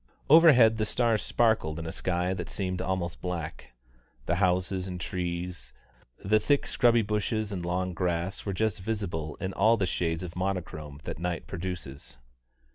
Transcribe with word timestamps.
Overhead, 0.31 0.77
the 0.77 0.85
stars 0.87 1.21
sparkled 1.21 1.77
in 1.77 1.85
a 1.85 1.91
sky 1.91 2.33
that 2.33 2.49
seemed 2.49 2.81
almost 2.81 3.21
black. 3.21 3.73
The 4.25 4.33
houses 4.37 4.87
and 4.87 4.99
trees, 4.99 5.73
the 6.17 6.39
thick 6.39 6.65
scrubby 6.65 7.03
bushes 7.03 7.51
and 7.51 7.63
long 7.63 7.93
grass, 7.93 8.43
were 8.43 8.51
just 8.51 8.79
visible 8.81 9.35
in 9.39 9.53
all 9.53 9.77
the 9.77 9.85
shades 9.85 10.23
of 10.23 10.35
monochrome 10.35 11.01
that 11.03 11.19
night 11.19 11.45
produces. 11.45 12.17